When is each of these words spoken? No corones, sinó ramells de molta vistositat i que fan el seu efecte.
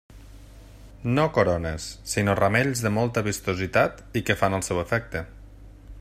No 1.17 1.25
corones, 1.35 1.85
sinó 2.13 2.35
ramells 2.41 2.81
de 2.87 2.91
molta 2.97 3.23
vistositat 3.29 4.01
i 4.21 4.27
que 4.31 4.37
fan 4.45 4.61
el 4.61 4.65
seu 4.69 4.83
efecte. 4.85 5.23